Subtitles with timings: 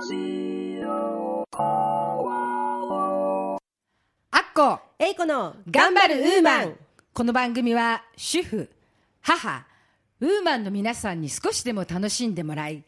[4.38, 6.76] ッコえいこの頑張るウーマン。
[7.12, 8.70] この番組は主婦
[9.22, 9.66] 母
[10.20, 12.84] ウーマンの皆さんに少しでも楽しんでもらい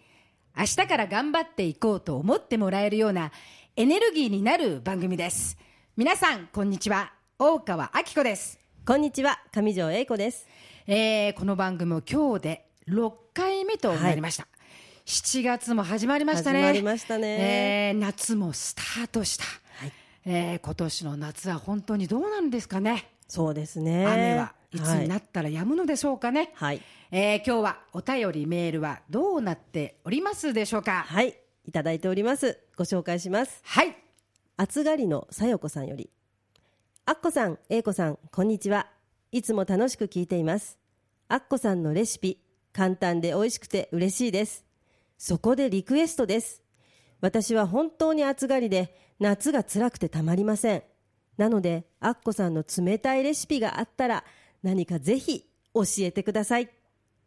[0.57, 3.33] 明日から頑張っていこうと思ってもらえるような
[3.75, 5.59] エネルギーになる番組です。
[5.97, 7.13] 皆さんこんにちは。
[7.41, 8.61] 大川明子です。
[8.87, 9.41] こんにちは。
[9.51, 10.47] 上条英子です。
[10.87, 14.47] えーこの番組も今日で6回目となりました、
[15.11, 16.63] 7月も始まりましたね。
[16.63, 17.91] 始まりましたね。
[17.91, 19.45] えー夏もスタートした、
[20.25, 23.11] えー今年の夏は本当にどうなんですかね。
[23.27, 24.07] そうですね。
[24.07, 26.81] 雨はいつになったら止むのでしょうかね、はい。
[27.11, 31.05] えー今日はお便りメールはどうなっておりますでしょうか。
[31.09, 31.37] はい。
[31.65, 32.61] いただいております。
[32.77, 33.63] ご紹介します。
[33.65, 33.97] はい。
[34.59, 36.09] 暑がりのさよこさんより。
[37.07, 38.87] あっこさん英子さんこんにちは。
[39.33, 40.79] いつも楽しく聞いています。
[41.27, 42.39] あっこさんのレシピ
[42.73, 44.70] 簡単で美味しくて嬉しいです
[45.21, 46.63] そこでリクエストです。
[47.21, 50.83] 私は本当に暑がりで夏が辛くてたまりません。
[51.37, 54.25] なのであっこさんの冷たいレシピがあったら
[54.63, 56.71] 何かぜひ教えてください。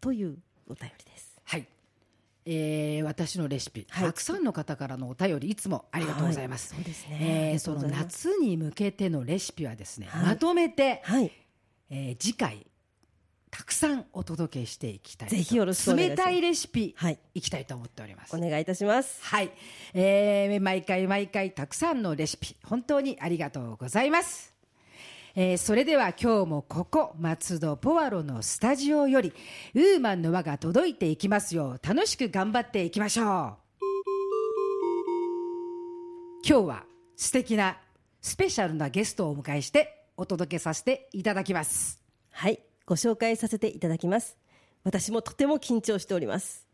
[0.01, 1.39] というお便りです。
[1.43, 1.67] はい、
[2.47, 4.07] えー私のレシピ、はい。
[4.07, 6.83] たくさんの方からのお便りいつもありがとうございます、はい。
[6.83, 7.51] そうですね。
[7.51, 10.25] えーそうの夏に向けてのレシピはですね、はい。
[10.29, 11.31] まとめて、はい。
[11.91, 12.65] えー次回
[13.55, 15.35] たくさんお届けしていきたいと。
[15.35, 16.17] ぜひよろしくお願いします。
[16.17, 17.19] 冷たいレシピ、はい。
[17.35, 18.35] いきたいと思っております。
[18.35, 19.23] お願いいたします。
[19.23, 19.51] はい、
[19.93, 24.55] えー毎回毎回たくさんのレシピ本当にありがとうございます、
[25.35, 29.31] えーそれでは今日もここ松戸ポワロのスタジオより
[29.75, 33.27] ウーマンの輪が届いていきますよう楽しく頑張っていきましょう。
[36.43, 37.77] 今日は素敵な
[38.19, 42.01] スペシャルなゲストをお迎えしてお届けさせていただきます。
[42.31, 44.37] はい、ご紹介させていただきます。
[44.83, 46.67] 私もとても緊張しております。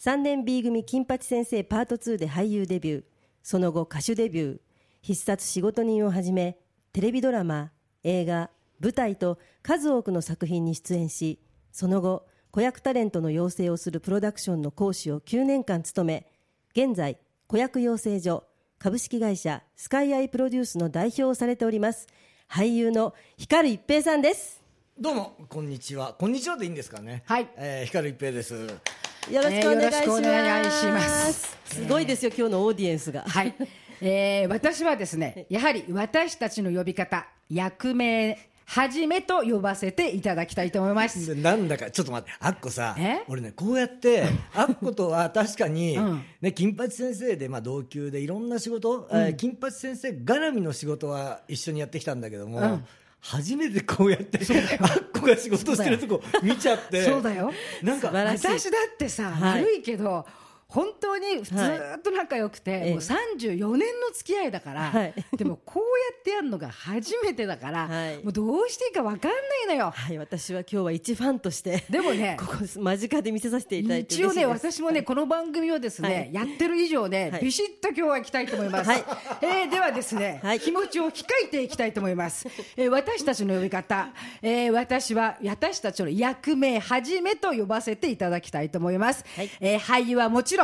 [0.00, 3.04] 3年 B 組金八先生パート2で俳優デビュー、
[3.42, 4.58] その後歌手デビュー、
[5.02, 6.58] 必殺仕事人をはじめ、
[6.92, 7.70] テレビドラマ、
[8.02, 11.40] 映画、舞台と数多くの作品に出演し、
[11.70, 16.26] その後、子役タレントの養成をするプロダクションの講師を9年間務め、
[16.72, 18.44] 現在、子役養成所、
[18.78, 22.08] 株式会社スカイアイプロデュースの代表をされております、
[22.48, 24.63] 俳優の光一平さんです。
[24.96, 26.14] どうもこんにちは。
[26.16, 27.24] こんにちはでいいんですかね？
[27.26, 27.48] はい。
[27.56, 28.54] えー、光一平です。
[28.54, 29.68] よろしくお願いします。
[29.68, 31.00] えーよろしくお願いしま
[31.32, 31.58] す。
[31.64, 33.22] すごいですよ、今日のオーディエンスが。
[33.26, 33.52] はい、
[34.00, 41.34] えー私はですね、やはり私たちの呼び方、役名はじめと呼ばせていただきたいと思います。
[41.34, 43.24] でなんだかちょっと待ってアッコさえ？
[43.26, 44.22] 俺ねこうやって
[44.54, 46.22] アッコとは確かに、 うん。
[46.40, 52.84] ね、金八先生で、まあ、同級でいろんな仕事、えー金八先生絡みの仕事は一緒にやってきたんだけども、うん
[53.24, 57.02] 初めてこうやってアッコが仕事してるとこ見ちゃって。
[57.04, 57.50] そうだよ。
[57.82, 59.62] なんか私だってさ、はい。
[59.62, 60.26] 悪いけど、
[60.68, 65.14] 本当にずーっと仲良くて、はいもう34年の付き合いだから、はい。
[65.36, 68.16] でもこうやってやるのが初めてだから、はい。
[68.22, 69.92] もうどうしていいか分かんないのよ。
[69.94, 76.48] はい、私は今日は一ファンとして、でもね ここ間近で見せさせていただいて一応ね、私もね、この番組をですね、はい。
[76.48, 77.42] やってる以上ね、はい。
[77.42, 78.90] ビシッと今日は行きたいと思います。
[78.90, 79.04] はい。
[79.42, 80.60] えーではですね、はい。
[80.60, 82.46] 気持ちを控えていきたいと思います。
[82.76, 89.24] えー私たちの呼び方、えー私は私たちの役名はじめと呼ばせていただきたいと思います。
[89.36, 89.50] はい。
[89.60, 90.63] えー俳優はもちろ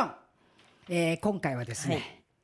[0.93, 2.03] えー今回はですね、はい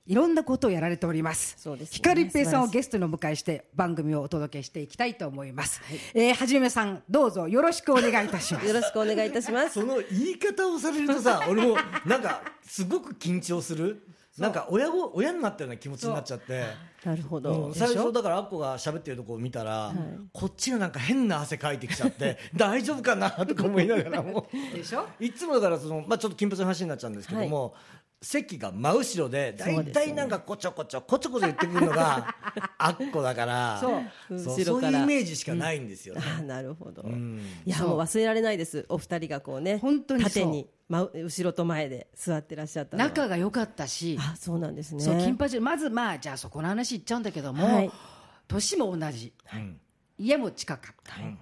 [0.09, 1.55] いろんなことをやられております。
[1.59, 5.81] そうですね光一平さんをゲストにお迎えして番組をお届けしていきたいと思います。
[6.13, 8.71] えーはじめさん、どうぞよろしくお願いいたします よ。
[8.73, 9.73] ろしくお願いいたします。
[9.73, 11.75] その言い方をされるとさ俺も
[12.05, 14.01] なんかすごく緊張する
[14.37, 16.63] なんか親ご親になったような気持ちになっちゃって。
[17.03, 17.75] なるほうどん。
[17.75, 19.93] 最初だからアッコが喋ってるとこを見たら、
[20.31, 23.29] こっちがなんか変な汗かいてきちゃって 大丈夫かな？
[23.31, 25.05] とか思いながらもでしょ？
[25.19, 27.73] いつもだからその、まあ、ちょっと金髪の話になっちゃうんですけども、
[28.21, 32.35] 席が真後ろで大体なんかこちょこちょこちょこちょ言ってくるのが
[32.79, 33.99] アッコだからそ
[34.35, 34.91] うそう後ろから。
[34.91, 37.03] そういうイメージしかないんですよね、あなるほど。
[37.03, 37.39] ん。
[37.65, 37.99] いや、そうもう。
[37.99, 38.85] 忘れられないです。
[38.89, 40.29] お二人がこうね、本当にそう。
[40.29, 42.97] 縦に、ま、後ろと前で座ってらっしゃった。
[42.97, 45.03] 仲が良かったし、あ、そうなんですね。
[45.03, 47.91] そう金八まずまあじゃあそこの話いっちゃうんだけども、はい。
[48.47, 49.33] 年も同じ。
[49.53, 49.79] うん
[50.19, 51.39] 家も近かった、ん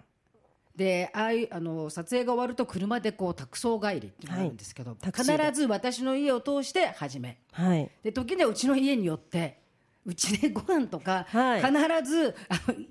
[0.75, 7.37] でああいうあの撮影が終わると車でこう託送帰りっていうのがあるんですけど、タクシーで必ず私の家を通して始め。
[7.51, 7.89] はい。
[8.03, 9.59] で時にはうちの家によって
[10.05, 11.63] うちでご飯とか、はい。
[11.63, 11.73] 必
[12.03, 12.35] ず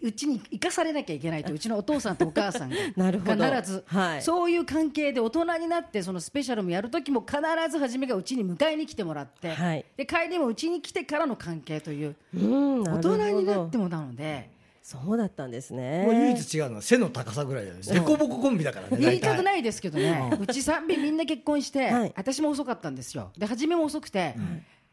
[0.02, 2.76] うちに行かされなきゃいけないとうちのお父さんとお母さんが。
[2.96, 3.44] なるほど。
[3.44, 4.22] 必ず、はい。
[4.22, 7.38] そういう関係で大人になってそのスペシャルもやる時も必
[7.70, 9.84] ず初めがうちに迎えに来てもらって、はい。
[9.96, 12.16] で帰りもうちに来てからの関係という。
[12.34, 14.50] うん、な大人になってもなので
[14.84, 16.02] そうだったんですね。
[16.04, 17.82] もう唯一違うのは背の高さぐらいだよね。
[17.82, 20.30] 凸凹コンビだからね言いたくいないですけどね。
[20.38, 22.12] うち3便みんな結婚して、はい。
[22.14, 23.32] 私も遅かったんですよ。
[23.38, 24.34] で初めも遅くて、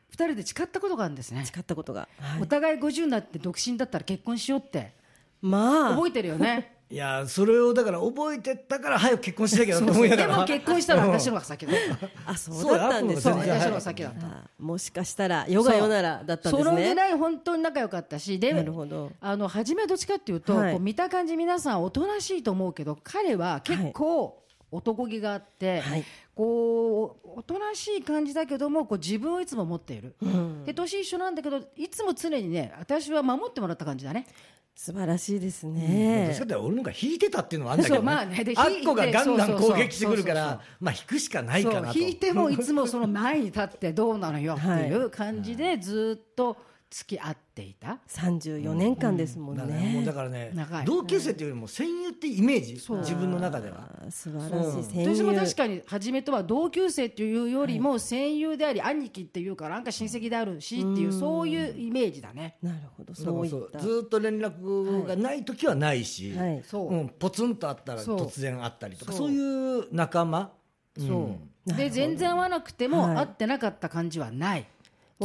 [0.07, 2.41] 二人で誓ったことがあるんですね、誓ったことが、はい。
[2.41, 4.93] お互い50になって独身だったら結婚しようって。
[5.41, 5.95] まあ。
[5.95, 10.33] 覚えてるよねいやそれをだから覚えてたから早く結婚しなきゃなと思いながら。
[10.33, 12.09] でも結婚したのは私の方が先だった。
[12.31, 13.33] あそうだったんですね。
[13.33, 14.27] 私の方が先だった。
[14.27, 19.09] あもしかしたら世が世ならだったんですそのぐねらい本当に仲良かったしでなるほど。
[19.21, 20.73] あの初めはどっちかっていうと、はい。
[20.73, 26.03] こう見た感じ皆さんおとなしいと思うけど彼は結構男気があって、はい。
[26.35, 30.65] こうおとなしい感じだけどもこう自分をいつも持っている、うん。
[30.65, 34.27] で年一緒なんだけどいつも常にね私は守ってもらった感じだね
[34.75, 36.35] 素晴らしいですね。
[36.41, 42.00] うと俺の方が引いてたっていうのはあるんだけど、そうまあねであっこがガンガン攻撃してくるからまあ引くしかないかなと。
[42.00, 46.57] 引いてもいつもその前に立ってどうなのよっていう感じでずっと
[46.91, 50.85] 付き合っていた？34年間ですもんだからねもうねだからね長い。
[50.85, 53.88] 同級生っていうよりも戦友ってイメージ自分の中では。
[54.09, 54.83] 素晴らしい。
[54.83, 62.57] 戦私も友確かに初めとは同級生っていうよりも戦友であり兄貴っていうかなんか親戚であるしっていうそういうイメージだね。
[62.61, 63.15] なるほど。
[63.15, 63.79] そそういった。
[63.79, 66.61] うずっと連絡がない時はないし、はい。
[66.67, 66.93] そう。
[66.93, 70.51] うん、ポツンとあったら突然あったりとかそそうういう仲間。
[70.97, 71.73] そう。
[71.73, 73.15] で全然会わなくてもはい。
[73.15, 74.67] 会ってなかった感じはない。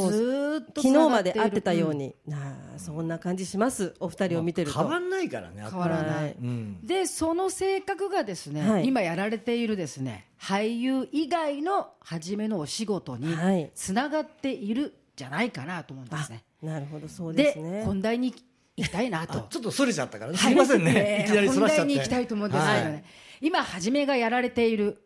[0.01, 2.37] ずもうーっと昨日まで会ってたように、な
[2.75, 3.95] あそんな感じします。
[4.01, 6.25] お二人を見てると、変わんないからね変わらない。
[6.25, 6.87] はいうん。
[6.87, 8.87] でその性格がですね、はい。
[8.87, 13.71] 今やられているですね俳優以外の初めのお仕事にはい。
[13.75, 16.45] つながっているじゃないかなと思うんですね。
[16.63, 17.85] なるほどそうでですね。
[17.85, 18.33] 本題に
[18.77, 19.41] 行きたいなあと。
[19.49, 21.87] ちょっとそれちゃったから、すみませんね、はいいきなりそらしちゃって。
[21.87, 23.05] 本題に行きたいと思うんですけどね、はい。
[23.41, 25.03] 今初めがやられている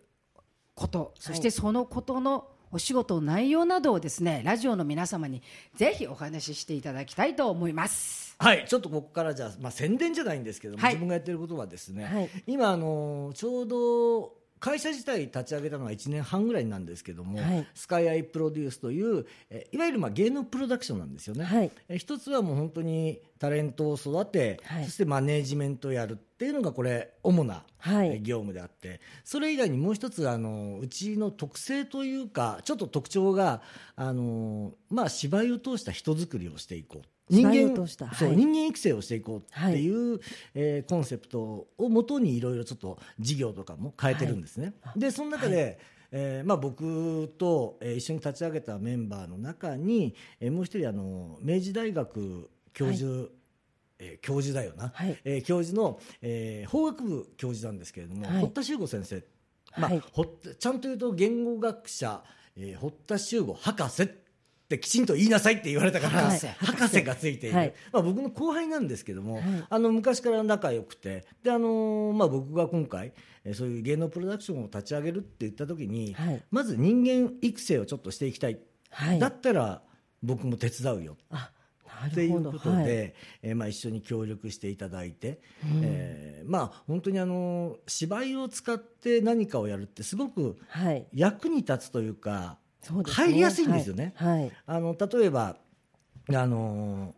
[0.75, 5.43] ことそしてそのことのお仕事の内容などをですねラジオの皆様に
[5.75, 8.37] ぜひお話ししていただきたいと思います。
[8.39, 10.95] はい、ちょっとここからじゃあ、まあ、宣伝じゃないんですけども、はい。
[10.95, 12.31] 自分がやってることはですね、はい。
[12.47, 17.67] 今あのちょうど会社自体立ち上げたのは1年半ぐらいなんですけども、はい。
[17.75, 21.71] スカイアイプロデュースというえいわゆるまあ芸能プロダクションなんですよね、はい。
[21.89, 24.85] え一つはもう本当にタレントを育て、はい。
[24.85, 27.65] そしてマネージメントをやるっていうのがこれ主な、
[28.21, 33.63] 業務であってそれ以外にもう一つあのうちの特性というかちょっと特徴が
[33.97, 37.35] あの、まあ、芝居を通した人作りをしていこう。
[37.35, 38.13] 芝居を通した。
[38.15, 38.37] そうはい。
[38.37, 40.21] 人間育成をしていこうっていう、
[40.55, 44.75] えーコンセプトをもとにいろいろちょっと事業とかも変えてるんですね。
[44.97, 45.79] でその中で、
[46.13, 53.29] えーまあ、僕と、えー一緒に立ち上げたメンバーの中に、えーもう一人あの明治大学教授、
[53.99, 55.19] えー教授だよな、はい。
[55.25, 58.41] えー教授の、えー法学部教授なんですけれども、はい。
[58.41, 59.23] 堀田修吾先生、
[59.79, 60.03] まあはい。
[60.13, 60.29] ほっ
[60.59, 62.23] ちゃんと言うと言語学者、
[62.57, 64.09] えー堀田修吾博士っ
[64.71, 67.03] てきちんと言いなさいって言われたから、博士。
[67.03, 67.75] がついている、はい。
[67.93, 69.45] まあ、僕の後輩なんですけども、はい。
[69.69, 73.13] あの昔から仲良くてで、あのーまあ、僕が今回、
[73.45, 76.43] えーそういう芸能プロダクションを立ち上げるって言った時に、はい。
[76.53, 79.19] まず人間育成をちょっとしていきたい、はい。
[79.19, 79.83] だったら
[80.23, 81.17] 僕も手伝うよ。
[81.31, 81.51] あな
[82.07, 82.87] っていうことで、はい。
[82.87, 85.41] えーまあ、一緒に協力していただいて、
[85.83, 91.07] えーまあ、本当にあの芝居を使って何かをやるってすごくはい。
[91.13, 93.27] 役に立つというかそうですね。
[93.27, 94.13] 入りやすいんですよね。
[94.17, 94.53] はい、はい。
[94.67, 95.57] あの例えば
[96.33, 97.15] あの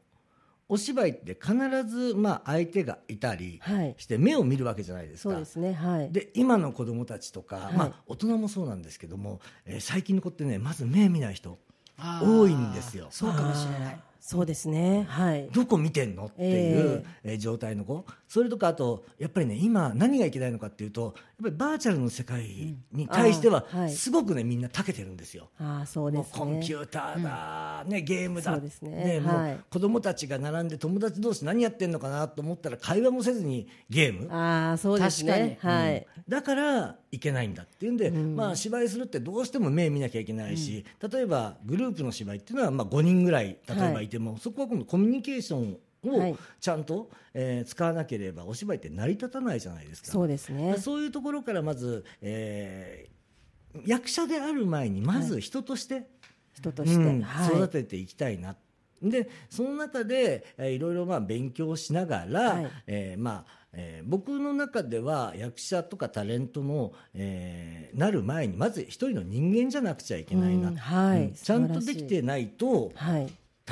[0.69, 1.55] お芝居って必
[1.87, 3.95] ず、まあ、相手がいたりはい。
[3.99, 5.35] して目を見るわけじゃないですか。
[5.35, 5.75] そうですね。
[5.75, 6.11] はい。
[6.11, 7.75] で今の子供たちとか、はい。
[7.75, 11.59] まあ、大人もそうなんですけども、えー最近の子ってねまず目見ない人
[12.23, 13.09] 多いんですよ。
[13.11, 15.05] そうかもしれないそうですね。
[15.09, 15.49] はい。
[15.53, 16.27] どこ見てんの？
[16.27, 18.05] っていう、状態の子。
[18.29, 25.49] それとかあとやっぱりね今何がいけないのかっていうとやっぱりバーチャルの世界に対してはすごくねみんな長けてるんですよ。
[25.59, 26.39] ああそうですね。
[26.39, 29.21] コンピューターだ、ね、ゲームだそうですね。
[29.21, 29.53] もはい。
[29.55, 34.33] う子供たちが並んで友達同士何やってんのかなと思ったら会話もせずにゲーム。
[34.33, 35.59] ああそうですね。
[35.61, 46.33] 確はい、だからいけないんだっていうんで、まあ、芝居するってどうしても目見なきゃいけないし、例えばグループの芝居っていうのはまあ5人ぐらい例えばいても、そこは今度コミュニケーションはい。
[46.33, 50.11] をちゃんと、えー使わなければお芝居って成り立たないじゃないですか。
[50.11, 50.77] そうですね。
[50.79, 53.13] そういうところからまず、えー
[53.87, 56.07] 役者である前にまず人として、
[56.55, 57.57] 人として、うんはい。
[57.57, 58.57] 育てていきたいな。
[59.03, 62.71] でその中で、えーいろいろまあ勉強しながら、はい。
[62.89, 71.21] えーまあえー僕の中では役者とかタレントの、えーなる前にまず一人の人間じゃなくちゃいけないな、うんはい。
[71.23, 73.31] うんちゃんとできてないとはい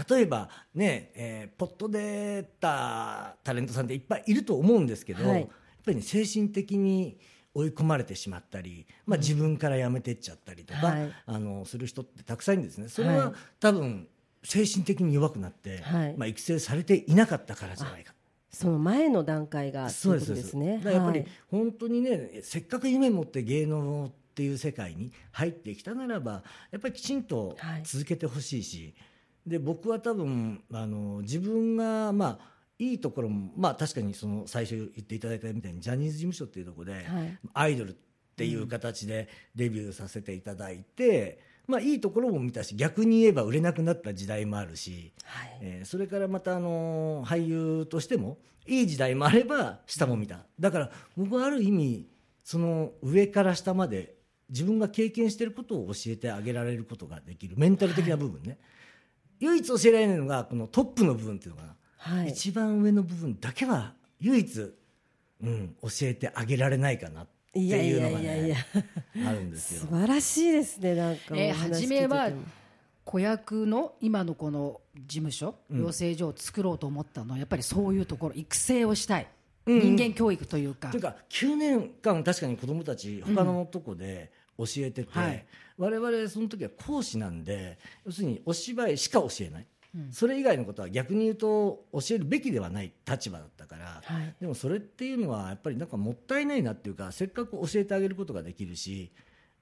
[0.09, 5.41] 例えばね、えーポットでたタレントさんっていっぱいいると思うんですけど、はい。
[5.41, 5.49] やっ
[5.85, 7.19] ぱり、ね、精神的に
[7.55, 11.13] 追い込まれてしまったり、まあ、自分から辞めてっちゃったりとか、はい。
[11.27, 12.89] あのする人ってたくさんいるんですね。
[12.89, 14.09] それは、はい多分
[14.43, 16.15] 精神的に弱くなって、はい。
[16.17, 18.15] まあ、育成されていなかったからじゃないか
[18.51, 21.29] その前の段階がそうですねだからやっぱりはい。
[21.51, 28.95] 本当にねせっかく夢持って芸能ってっていう世界に入ってきたならばやっぱりきちんと続けてほしいし、
[29.51, 37.05] で僕は多分あの自分がまあいいところも、まあ、確かにその最初言っていただいたみたいにジャニーズ事務所っていうところで、はい。
[37.53, 37.95] アイドルっ
[38.37, 45.59] ていう形でデビューさせていただいて、まあ、いいところも見たし逆に言えば売れなくなった時代もあるし、はい。
[45.61, 48.39] えーそれからまたあの俳優としても
[48.69, 50.47] いい時代もあれば下も見た。
[50.61, 52.09] だから僕はある意味
[52.45, 54.15] その上から下まで
[54.49, 57.57] 自分が経験していることを教えてあげられることができる。
[57.57, 58.59] メンタル的な部分ね、
[59.41, 62.29] 唯一教えられないのがこのトップの部分っていうのかな、はい。
[62.29, 64.73] 一番上の部分だけは唯一、
[65.43, 68.67] うん、教えてあげられないかなっていやいいうのがやいやいやね
[69.27, 69.81] あるんですよ。
[69.81, 69.87] 素。
[69.89, 72.37] 晴らしいですねなんかえー初めはも
[73.05, 77.33] 子役の今のこの事務所、養成所を作ろうと思ったの。
[77.33, 79.27] はやっぱりそういうところ育成をしたい、
[79.67, 80.91] 人間教育というか。
[80.91, 85.45] というか9年間確かに子どもたち他のとこで教えてて、はい
[85.81, 89.67] 我々その時は講師なんで要するにお芝居しか教えない、
[90.13, 94.35] それ以外のことは逆に言うと教えるべきではない立場だったから、はい。
[94.39, 99.11] でもそれっていうのはやっぱりなんかもったいないなっていうかせっかく教えてあげることができるし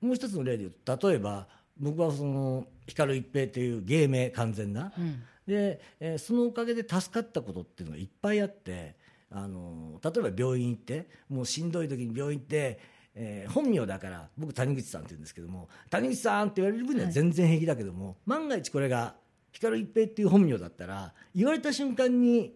[0.01, 1.47] もう一つの例で言うと例えば
[1.79, 5.23] 僕はその光一平っていう芸名完全な、ん。
[5.47, 8.97] で、えーそのおかげで助かったことっていうのがいっぱいあって
[9.31, 19.17] あの例えば病院行ってもうしんどい時に病院行って、えー本名だから僕谷口さんって言うんですけども谷口さんって言われる分には全然平気だけども、万が一これが
[19.51, 22.55] 光一平っていう本名だったら言われた瞬間に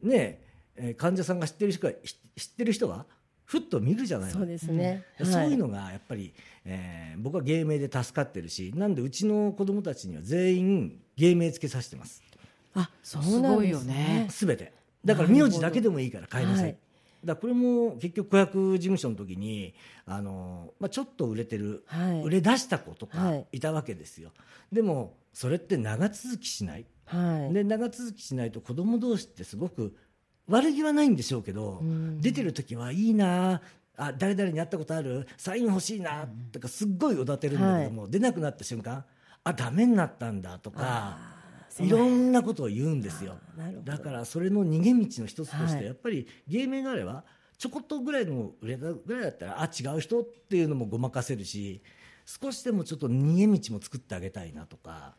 [0.00, 0.40] ね
[0.76, 3.06] えー患者さんが知ってる人が知知ってる人は
[3.44, 4.38] ふっと見るじゃないの。
[4.40, 5.26] そうですね、うん。
[5.26, 5.34] はい。
[5.34, 6.32] そういうのがやっぱり、
[6.64, 12.22] えー僕は芸名で助かってるしなんでうちの子供たちには全員芸名つけさせてます。
[12.74, 14.28] あそうなんですね。
[14.30, 14.72] すべて。
[15.04, 16.76] だから名字だけでもいいから変えなさい、はい
[17.24, 19.74] だこれも結局子役事務所の時に
[20.06, 22.22] あの、まあ、ちょっと売れてる、はい。
[22.22, 23.46] 売れ出した子とかはい。
[23.52, 24.30] いたわけですよ、
[24.72, 26.86] でもそれって長続きしない。
[27.06, 27.54] はい。
[27.54, 29.96] で長続きしないと子供同士ってすごく
[30.46, 32.20] 悪気はないんでしょうけど、ん。
[32.20, 33.60] 出てる時はいいな
[33.96, 39.04] あ誰々に会ったことあるサイン欲しいなとかすっごいおだてるんだけども、出なくなった瞬間
[39.42, 41.37] あダメになったんだとか
[41.80, 43.36] いろんなことを言うんですよ。
[43.84, 45.78] だからそれの逃げ道の一つとしはい。
[45.80, 47.24] てやっぱり芸名があれば
[47.56, 51.82] ちょこっとぐらいの売れたぐらいだったらあ違う人っていうのもごまかせるし
[52.24, 55.14] 少しでもちょっと逃げ道も作ってあげたいなとか。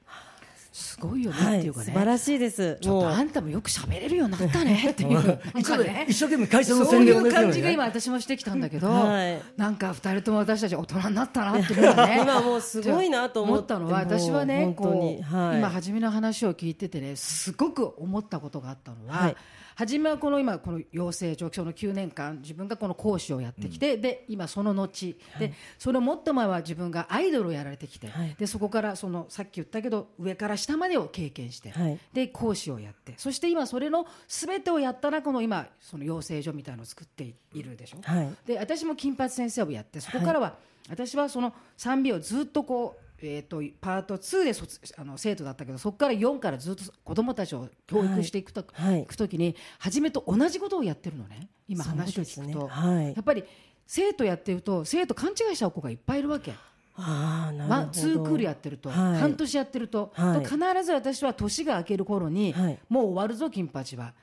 [0.80, 1.86] すごいよね、はいっていうかね。
[1.88, 2.78] 素晴らしいです。
[2.82, 3.12] ちょっもう。
[3.12, 5.40] とあんたもよく喋れるようになったねっていう。
[5.58, 6.06] 一生かね。
[6.08, 7.30] 一生懸命会社のそうい宣伝をね。
[7.30, 9.42] う感じが今私もしてきたんだけど、はい。
[9.58, 15.58] なんか二人とも私たち大人になったなっていうのがね 今もうすごいなと思ったのは私はねこう、はい。
[15.58, 19.36] 今初めの話を聞いててねすごく思ったことがあったのは、はい
[19.80, 28.36] 初めはこの今この養成所その9年間自分がこの講師をやってきて、で今その後でそのもっと前は自分がアイドルをやられてきて、はい。
[28.38, 31.98] でそこからそのさっき言ったけど上から下までを経験して、はい。
[32.12, 38.00] で講師をやってそして今それの全てをやった中の今その養成所みたいなのを作っているでしょ？
[38.04, 38.36] はい。
[38.46, 40.56] で私も金八先生をやってそこからは、
[40.90, 49.02] 私はその 3B をずっとこう、えー、とパート2で卒あの生徒だったけどそこから4からずっと子どもたちを教育していくと,、はい。
[49.02, 49.06] い。
[49.06, 51.50] く時に初めと同じことをやってるのね。
[51.68, 52.70] 今話を聞くと、ね。
[52.70, 53.06] はい。
[53.08, 53.44] やっぱり
[53.86, 56.54] 生徒やってると生徒勘違いしちゃう子がいっぱいいるわけ。
[56.96, 57.92] ああなるほど。
[57.92, 59.20] ツークールやってると、はい。
[59.20, 60.46] 半年やってると、はい。
[60.46, 62.80] 必ず私は年が明ける頃に、はい。
[62.90, 64.14] もう終わるぞ金八は。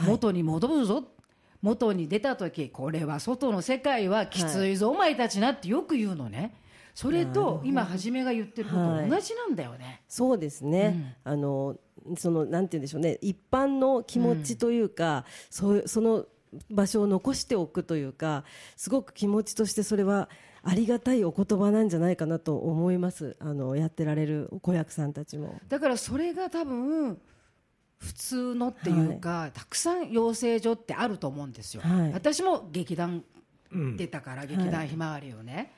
[0.00, 1.04] 元に戻るぞ、
[1.60, 6.54] 元に出た時これは外の世界はきついぞ、お前たちなってよく言うのね
[7.00, 9.08] それと今初めが言ってることはい。
[9.08, 11.78] 同じなんだよね、そうですね、あの
[12.16, 13.18] そのなんて言うんでしょうね。
[13.20, 16.26] 一般の気持ちというか、そうその
[16.68, 18.42] 場所を残しておくというか
[18.74, 20.28] すごく気持ちとしてそれは
[20.64, 23.36] ありがたいお言葉なんじゃないかなと思います。
[23.38, 25.60] あのやってられる子役さんたちも。
[25.68, 27.16] だからそれが多分
[27.98, 32.12] 普通のっていうか、たくさん養成所ってあると思うんですよ、はい。
[32.12, 33.22] 私も劇団
[33.96, 35.77] 出たから、劇団ひまわりをね、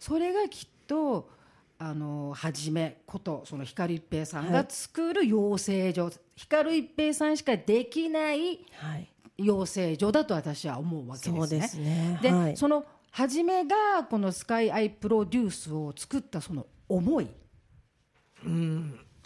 [0.00, 1.30] それがきっと
[1.78, 9.12] あのはじめことその光一平さんが作る養成所、光一平さんしかできないはい。
[9.36, 11.58] 養成所だと私は思うわけですね。
[11.60, 12.18] ですね。
[12.22, 12.56] ではい。
[12.56, 17.24] そのはじめがこのスカイアイプロデュースを作ったその思い。
[17.24, 17.28] っ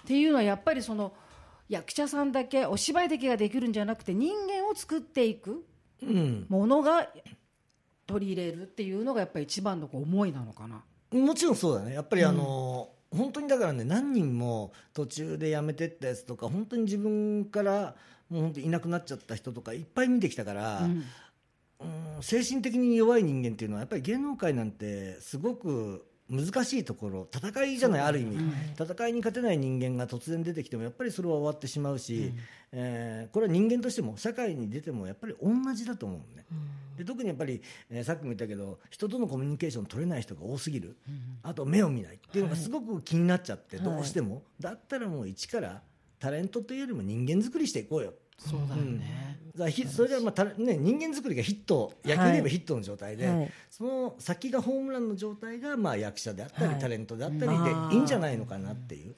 [0.07, 1.13] ていうのはやっぱりその
[1.69, 5.65] 役者さんだけお芝居だけができるんじゃなくて人間を作っていく。
[6.03, 6.47] うん。
[6.49, 7.09] ものが
[8.07, 10.83] 取り入れるっていうのがやっぱり一番の思いなのかな。
[11.13, 11.95] もちろんそうだね。
[11.95, 17.95] やっぱりあの、本当にだからね何人も途中で辞めてったやつとか本当に自分から
[18.29, 21.05] もう本当にいなくなっちゃった人とかいっぱい見てきたから、うん
[22.21, 28.37] 精神的に弱い人間っていうのはやっぱり芸能界なんてすごく難しいところ戦いじゃないある意味、
[28.79, 32.33] 戦いに勝てない人間が突然出てきてもやっぱりそれは終わってしまうし、
[32.73, 36.45] えーこれは人間としても社会に出てもやっぱり同じだと思うね、
[36.99, 40.97] で特にやっぱり、えーさっきも言ったけど人とのコミュニケーション取れない人が多すぎる、
[41.43, 42.17] あと目を見ない。
[42.17, 45.83] っていうのがすごく気になっちゃって、どうしても、だったらもう一から
[46.19, 48.15] タレントというよりも人間作りしていこうよ。
[48.39, 53.51] そうだよね、だひそれではまあた、ね、人間作りがヒット野球で言えばヒットの状態で、はい。
[53.71, 56.79] その先がホームランの状態がまあ役者であったり、はい。
[56.81, 59.15] タレントであったりでうんいいんじゃないのかなっていう、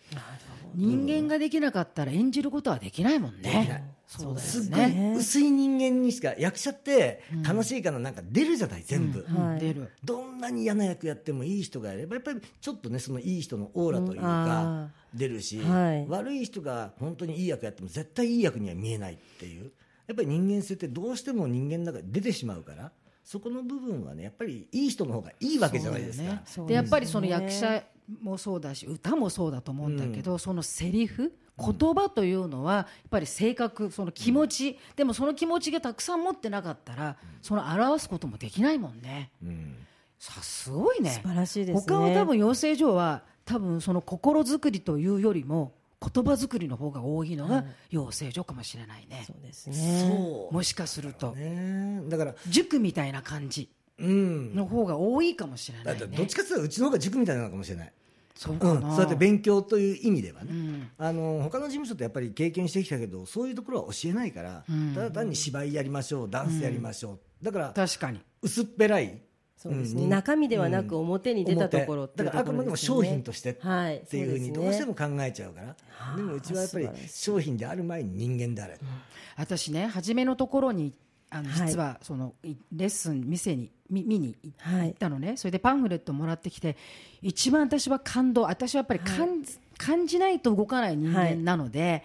[0.75, 3.97] 人間ができなかったら演じることはできないもんね。
[4.07, 9.27] そうだすねい薄い人間にしか役者って楽しいからなんか出るじゃない全部、
[9.59, 14.23] 出るどんなに嫌な役やってもいい人がやればやっぱりちょっとねそのいい人のオーラといううん。
[14.23, 16.07] かあ出るし、はい。
[16.09, 19.73] 悪い人が本当にいい役やっても絶対いい役には見えないっていう
[20.07, 22.93] やっぱり人間性ってどうしても人間の中で出てしまうから
[23.25, 26.31] そこの部分はねやっぱりいい人の方がいいわけじゃないですか。
[26.31, 26.67] ですね。
[26.69, 27.83] でやっぱりその役者
[28.23, 39.33] もそうだし歌もそうだと思うんだけど、そのセリフ言葉というのはやっぱり性格その気持ち、でもその気持ちがたくさん持ってなかったらその表すこともできないもんね。
[39.43, 39.75] うん。
[40.19, 41.11] さすごいね。
[41.11, 41.81] 素晴らしいですね。
[41.81, 50.49] 他は多分養成所は多分その心作りというよりも言葉作りの方が多いのが養成所かもしれないね、そうですね。
[50.51, 51.33] もしかすると。
[51.33, 52.03] ね。
[52.09, 56.17] だから、塾みたいな感じうん、の方が多いかもしれないね。
[56.17, 57.93] どっちかっていうとうちの方が塾みたいなのかもしれない、うん、
[58.35, 60.91] そうかな、そうやって勉強という意味ではね、うん。
[60.99, 64.95] あの他の事務所ってやっぱり経験してきたけどそういうところは教えないから、うん。
[64.95, 69.19] ただ単に芝居やりましょうダンスやりましょう、だから確かに薄っぺらい
[69.57, 75.73] そうですね、ん中身ではなく表に出たところっていうだからあくまでも商品としてっはいていうふうにどうしても考えちゃうから、は
[76.15, 78.79] いでもうちはやっぱり商品である前に人間であれ、
[79.37, 80.93] 私ね初めのところに
[81.31, 81.69] あのはい。
[81.69, 86.77] 実はその、いレッスン店に見見に行はいったのね、それでパンフレットもらってきて
[87.23, 88.43] 一番私は感動。
[88.43, 89.43] 私はやっぱり感,、
[89.79, 92.05] 感じないと動かない人間なので、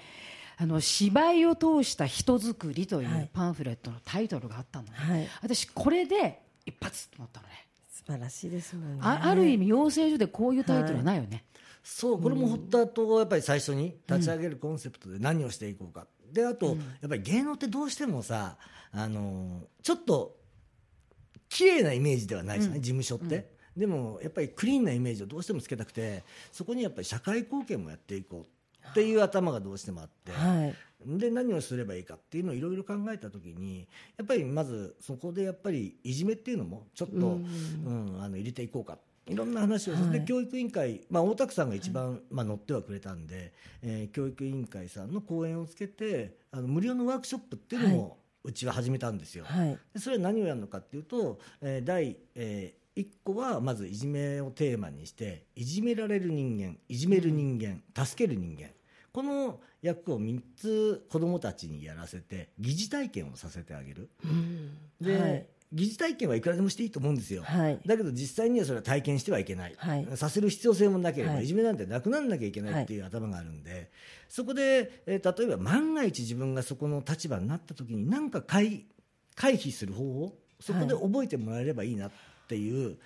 [0.58, 3.24] あの芝居を通した人作りといはい。
[3.24, 5.28] うパンフレットのタイトルがあったのね、はい。
[5.42, 7.68] 私これで一発と思ったのね。
[7.90, 9.00] 素晴らしいですもんね。
[9.04, 11.46] あある意味養成所でこういうタイトルはないよね、
[11.84, 16.74] そうこれも堀田とやっぱり最初に立ち上げるコンセプトで何をしていこうか、であと、や
[17.08, 18.58] っぱり芸能ってどうしてもさ
[18.92, 20.36] あのちょっと
[21.50, 28.48] 綺麗なイメージではないですね、事務所って、でもやっぱりクリーンなイメージをどうしてもつけたくてそこにやっぱり社会貢献もやっていこ
[28.84, 33.88] うっていう頭がどうしてもあって、はいで何をすればいいかっていうのをいろいろ考えた時に
[34.18, 38.18] やっぱりまずそこでやっぱりいじめっていうのもちょっと、うん。
[38.22, 38.98] あの入れていこうか。
[39.28, 40.26] いろんな話をして、はい。
[40.26, 49.46] 教育委員会、まあ、大田区さんが一番、まあ、乗ってはくれたんで、えー教育委員会さんの講演をつけてあの無料のワークショップっていうのも、うちは始めたんですよ。
[49.46, 49.78] はい。
[49.94, 58.70] でそれは何をやるのかっていうと、えー第、え1個はまずいじめをテーマにしていじめられる人間いじめる人間、助ける人間
[59.14, 64.10] この役を3つ子どもたちにやらせて疑似体験をさせてあげる。
[65.00, 65.48] で、はい。
[65.74, 67.80] 疑似体験はいくらでもしていいと思うんですよ、はい。
[67.86, 70.08] だけど実際にはそれは体験してはいけない、はい。
[70.16, 71.44] させる必要性もなければ、はい。
[71.46, 73.90] い、じめなんてなくならなきゃいけないっていう頭があるんで、
[74.28, 78.86] そこで、えー例えば万が一自分がそこの立場になった時に何か回
[79.36, 82.12] 回避する方法そこで覚えてもらえればいいなっ
[82.48, 82.98] ていう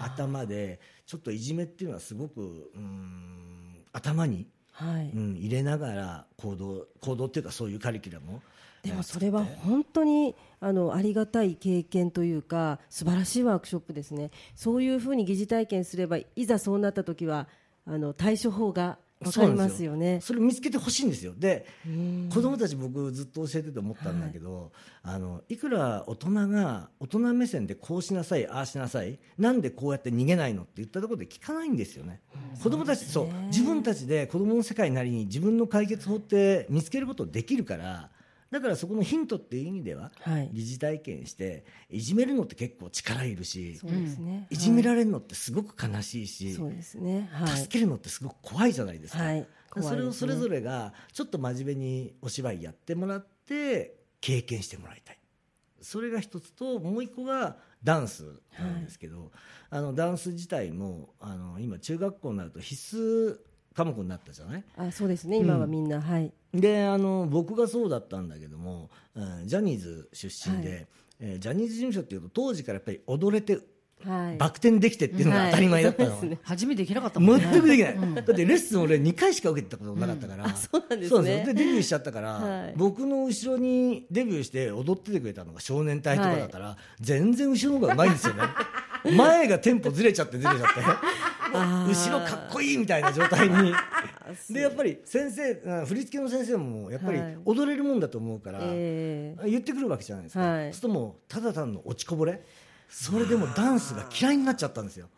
[0.00, 2.40] 頭で、ちょっといじめっていうのはすごく
[2.74, 4.46] うーん頭に、
[4.78, 5.10] はい。
[5.12, 8.40] うん、入れながら行動行動っていうかそういうカリキュラムを
[8.82, 14.30] でもそれは本当にあのありがたい経験というか素晴らしいワークショップですね。
[14.54, 17.48] そういうふうに疑似体験すればいざそうなった時は
[17.86, 20.20] あの対処法が分かりますよね。
[20.22, 21.34] それ見つけてほしいんですよ。
[21.36, 21.66] で
[22.30, 32.20] 子供たち僕ずっと教えてて思ったんだけど、あのいくら大人が大人目線でこうしなさいああしなさいなんでこうやって逃げないのって言ったところで聞かないんですよね、
[32.62, 33.28] 子供たちそう。
[33.46, 38.10] 自分たちで子供の世界なりに自分の解決法って見つけることできるから
[38.50, 40.50] だからそこのヒントっていう意味では、はい。
[40.52, 47.28] 疑似体験していじめるのって結構力いるしそうですね、いじめはられるのってすごく悲しいし、いそうですね。
[47.32, 47.56] はい。
[47.56, 49.22] 助けるのってすごく怖いじゃないですか、
[49.82, 55.18] それをそれぞれがちょっと真面目にお芝居やってもらって経験してもらいたい。
[55.80, 58.24] それが一つともう一個がダンス
[58.58, 59.30] なんですけど、
[59.70, 63.38] あのダンス自体もあの今中学校になると必須
[63.78, 64.64] 科目になったじゃない？
[64.76, 65.38] あそうですね。
[65.38, 66.32] 今はみんな、はい。
[66.52, 70.88] であの僕がそうだったんだけども、うんジャニーズ出身で、
[71.20, 73.58] えージャニーズ事務所っていうと当時からやっぱり踊れて
[74.04, 74.36] はい。
[74.36, 76.38] バク転できてっていうのが当たり前だったの、はいね。
[76.42, 77.48] 初めてできなかったもんね。
[77.50, 81.08] 全くできない、だってレッスン俺2回しか受けてたことなかったから、あそうなんですね。
[81.08, 82.74] そうでデビューしちゃったから、はい。
[82.76, 88.42] 僕の後ろにデビューして踊っててくれたのが少年隊とかだったら、全然後ろの方がうまいんですよね。
[89.16, 90.64] 前がテンポずれちゃってずれちゃって
[91.52, 93.72] 後ろかっこいいみたいな状態に。
[94.50, 97.38] でやっぱり先生うん振り付けの先生もやっぱりはい。
[97.44, 100.64] 踊れるもんだと思うから、え言ってくるわけじゃないですか、はい。
[100.66, 102.42] そうするともうただ単の落ちこぼれ
[102.88, 105.08] それでもダンスが嫌いになっちゃったんですよ。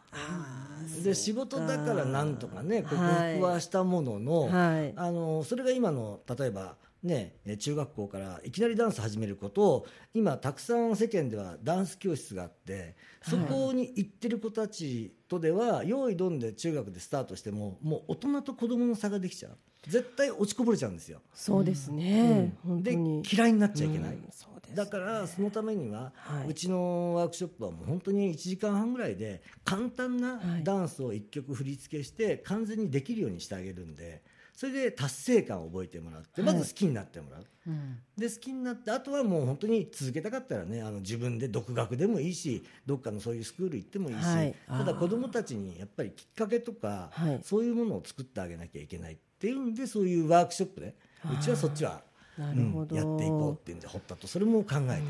[1.05, 4.93] で仕事だからなんとかね克服はしたものの,、はい。
[4.97, 19.57] あのそれが今の例えばねえ中学校からいきなりダンス始めることを今たくさん世間ではダンス教室があってそこに行ってる子たちとでは用意どんで中学でスタートしてももう大人と子供の差ができちゃう。
[19.89, 26.49] 絶対落ちこぼれちゃうんですよ、そうですね、本当でに嫌いになっちゃいけない、うんそうですだからそのためには、はい。
[26.49, 30.65] うちのワークショップはもう本当に1時間半ぐらいで簡単なはい。
[30.65, 34.23] ダンスを1曲振り付けして完全にできるようにしてあげるんで
[34.61, 37.99] それで達成感を覚えてもらってまず好きになってもらう、うん。
[38.15, 44.55] で好きになってあとはもう本当に続けたかったらねあの自分で独学でもいいしどっかのそういうスクール行ってもいいし、はい。
[44.69, 47.41] ただ子どもたちにやっぱりきっかけとか、はい。
[47.43, 50.95] そういうものを作ってあげなきゃいけないっていうんでそういうワークショップで
[51.25, 52.03] うちはそっちは、
[52.39, 54.27] うんやっていこうっていうんで堀田と。
[54.27, 54.77] それも考えて。
[54.77, 54.85] る。
[54.85, 55.03] ね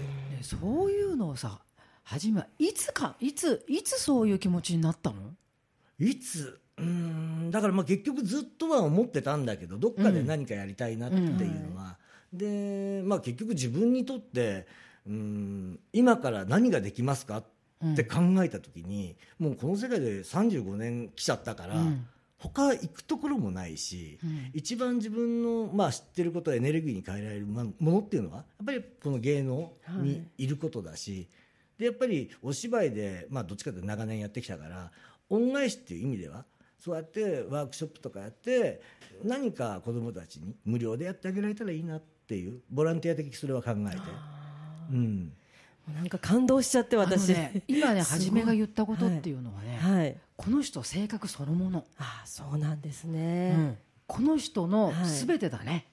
[0.42, 1.58] そういうのをさ
[2.04, 5.16] 初めはいつかいついつそういう気持ちになったの？
[5.98, 6.60] いつ？
[6.80, 6.86] うー
[7.48, 7.50] ん。
[7.50, 11.98] だからまあ結局ずっとは思ってたんだけどどっかで何かやりたいなっていうのは、
[12.32, 14.66] で、まあ、結局自分にとって
[15.06, 17.44] うーん今から何ができますかっ
[17.96, 22.06] て考えた時に、もうこの世界で35年来ちゃったから、うん。
[22.38, 24.50] 他行くところもないし、うん。
[24.54, 30.46] 一番自分の、まあ、知ってることをエネルギーに変えられるものっていうのはやっぱりこの芸能にい。
[30.46, 31.28] ることだし、
[31.78, 34.90] でやっぱりお芝居で、まあ、どっちかというと長年やってきたから
[35.28, 36.44] 恩返しっていう意味では
[36.80, 38.80] そうやってワークショップとかやって
[39.22, 43.98] 何か子どもたちに無料でやってあげられたらいいなっていうボランティア的にそれは考えて。
[44.90, 45.32] うん。
[45.94, 48.20] なんか感動しちゃって私、ね、今ねすごい。
[48.26, 50.16] 初めが言ったことっていうのはね、はい。
[50.36, 53.78] この人性格そのもの、ああそうなんですうね、ん。
[54.06, 54.94] この人のはい。
[55.26, 55.86] 全てだね、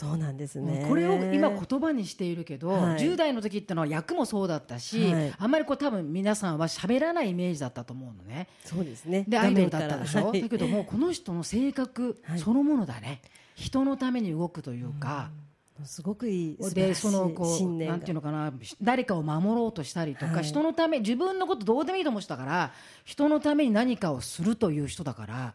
[0.00, 0.86] そうなんですね。
[0.88, 3.02] これを今言葉にしているけど、はい。
[3.02, 5.34] 10代の時ってのは役もそうだったし、はい。
[5.36, 8.48] あんまりこう多分皆さんは喋らないイメージだったと思うのね。
[8.64, 9.26] そうですね。
[9.28, 13.20] でアイドルだったでしょ、画面からだけどもこの人の性格そのものだね、
[13.56, 15.50] 人のために動くというか、はい
[15.84, 20.44] すごくいいでそのこうなんていうのかな誰かを守ろうとしたりとか、はい。
[20.44, 22.72] 人のため自分のことどうでもいいと思ってたから
[23.04, 25.54] 人のために何かをするという人だから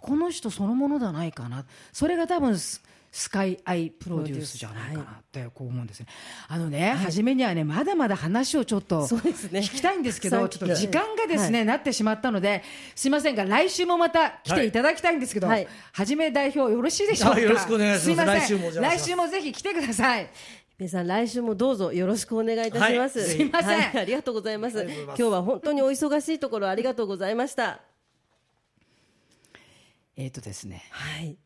[0.00, 1.66] この人そのものではないかな。
[1.92, 2.56] それが多分
[3.12, 6.06] ススカイアイプロデュースじゃないかなってこう思うんですね。
[6.48, 9.60] あのね、初めにはねまだまだ話をちょっとそうですね。
[9.60, 10.58] 聞きたいんですけど、さっき。
[10.58, 12.62] ちょっと時間がですね、はなってしまったので
[12.94, 15.68] すいませんが来週もまた来ていただきたいんですけど、はい。
[15.92, 17.36] はじめ代表よろしいでしょうか？
[17.36, 18.26] あよろしくお願いします。
[18.26, 20.30] 来週も来週もぜひ来てください。
[20.78, 23.28] ペイさん来週もどうぞよろしくお願いいたします、はい。
[23.28, 23.80] すいません。
[23.80, 23.98] はい。
[23.98, 24.80] ありがとうございます。
[24.80, 25.20] ありがとうございます。
[25.20, 27.80] 今日は本当にお忙しいところありがとうございました。
[30.16, 31.36] えっ、とですね、はい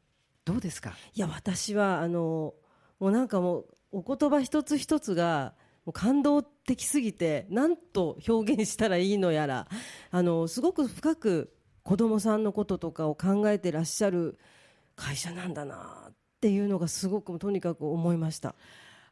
[0.45, 0.95] どうですか？
[1.15, 2.55] いや私はあの
[3.01, 5.55] もうなんかもうお言葉一つ一つが
[5.85, 9.69] もう感動的すぎて何と表現したらいいのやら
[10.11, 14.39] あのすごく深く子供さんのこととかを考えてらっしゃる
[14.97, 18.55] 会社なんだなっていうのがすごくとにかく思いました。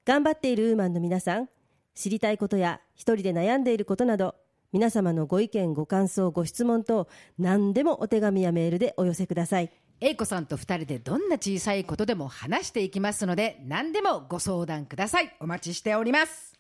[0.05, 1.49] 頑張っているウーマンの皆さん
[1.95, 4.35] 知りたいことや一人で悩んでいることなど
[4.71, 9.71] 皆様のご意見ご感想ご質問等何でもお手紙やメールでお寄せください。
[10.01, 15.35] 英子さんと二人でどんな小さいことでも話していきますので何でもご相談ください。
[15.41, 16.59] お待ちしております。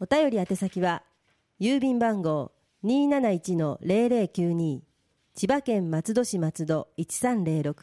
[0.00, 1.02] お便り宛先は
[1.60, 2.52] 郵便番号
[2.84, 4.80] 271-0092
[5.34, 7.76] 千葉県松戸市松戸1306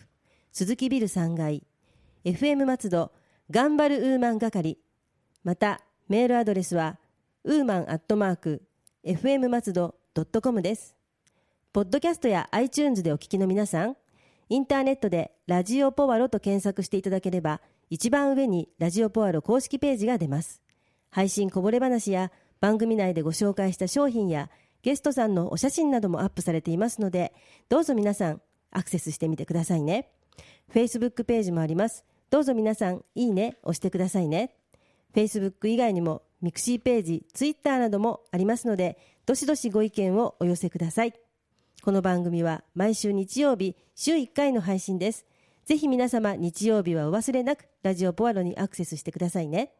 [0.51, 1.63] 鈴木ビル3階
[2.25, 3.11] FM 松戸
[3.51, 4.79] 頑張るウーマン係
[5.43, 6.97] またメールアドレスは
[7.43, 8.63] ウーマンアットマーク
[9.05, 9.95] FM 松戸
[10.41, 10.93] .com です。
[11.71, 13.95] ポッドキャストや iTunes でお聞きの皆さん
[14.49, 20.61] インターネットでラジオポワロと検索していただければ一番上にラジオポワロ公式ページが出ます。
[21.11, 24.49] 配信こぼれ話や番組内でご紹介した商品や
[24.81, 27.33] ゲストさんのお写真などもアップされていますので
[27.69, 30.09] どうぞ皆さんアクセスしてみてくださいね。
[30.73, 32.03] Facebook ページもあります。
[32.29, 34.55] どうぞ皆さんいいね押してくださいね。
[35.15, 41.13] Facebook 以外にもミクシーページ Twitter などもありますのでどしどしご意見をお寄せください。
[41.81, 45.25] この番組は毎週日曜日週1回の配信です。
[45.65, 49.71] ぜひ皆様日曜日はお忘れなくラジオポアロにアクセスしてくださいね。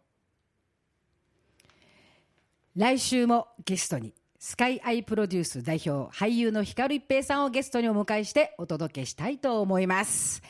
[2.76, 10.42] 来週もゲストにスカイアイプロデュース代表俳優の光一平さんをゲストにお迎えしてお届けしたいと思います。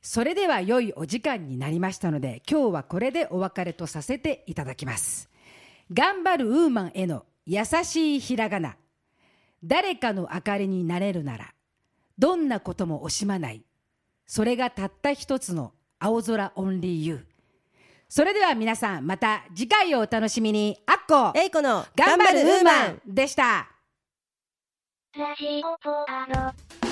[0.00, 5.33] それでは良いお時間になりましたので今日はこれでお別れとさせていただきます。
[5.96, 8.76] 頑張るウーマンへの優しいひらがな。
[9.62, 11.54] 誰かの明かりになれるなら
[12.18, 13.62] どんなことも惜しまない。
[14.26, 17.24] それがたった一つの青空オンリーユー。
[18.08, 20.76] それでは皆さんまた次回をお楽しみに。
[20.86, 21.38] アッコ。
[21.38, 23.68] えいこの頑張るウーマンでした。
[25.16, 26.83] ラジオポアロ